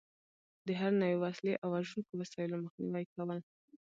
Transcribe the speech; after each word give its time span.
د 0.65 0.67
هر 0.79 0.91
نوع 1.01 1.15
وسلې 1.23 1.53
او 1.63 1.67
وژونکو 1.75 2.11
وسایلو 2.21 2.61
مخنیوی 2.65 3.05
کول. 3.13 3.39